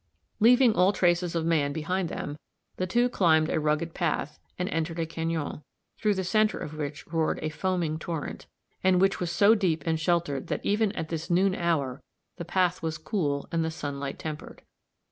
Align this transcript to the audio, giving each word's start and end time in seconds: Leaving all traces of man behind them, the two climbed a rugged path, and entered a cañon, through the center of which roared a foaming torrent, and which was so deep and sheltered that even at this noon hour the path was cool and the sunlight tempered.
Leaving 0.39 0.73
all 0.73 0.91
traces 0.91 1.35
of 1.35 1.45
man 1.45 1.71
behind 1.71 2.09
them, 2.09 2.39
the 2.77 2.87
two 2.87 3.07
climbed 3.07 3.51
a 3.51 3.59
rugged 3.59 3.93
path, 3.93 4.39
and 4.57 4.67
entered 4.69 4.97
a 4.97 5.05
cañon, 5.05 5.61
through 5.99 6.15
the 6.15 6.23
center 6.23 6.57
of 6.57 6.75
which 6.75 7.05
roared 7.05 7.37
a 7.43 7.49
foaming 7.49 7.99
torrent, 7.99 8.47
and 8.83 8.99
which 8.99 9.19
was 9.19 9.31
so 9.31 9.53
deep 9.53 9.83
and 9.85 9.99
sheltered 9.99 10.47
that 10.47 10.65
even 10.65 10.91
at 10.93 11.09
this 11.09 11.29
noon 11.29 11.53
hour 11.53 12.01
the 12.37 12.43
path 12.43 12.81
was 12.81 12.97
cool 12.97 13.47
and 13.51 13.63
the 13.63 13.69
sunlight 13.69 14.17
tempered. 14.17 14.63